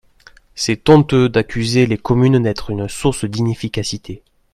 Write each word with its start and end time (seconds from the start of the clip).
C’est 0.55 0.89
honteux 0.89 1.29
d’accuser 1.29 1.85
les 1.85 1.99
communes 1.99 2.41
d’être 2.41 2.71
une 2.71 2.89
source 2.89 3.23
d’inefficacité. 3.25 4.23